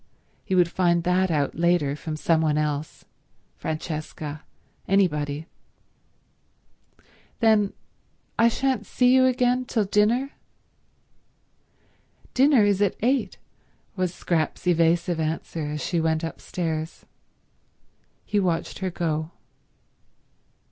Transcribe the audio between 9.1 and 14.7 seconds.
you again till dinner?" "Dinner is at eight," was Scrap's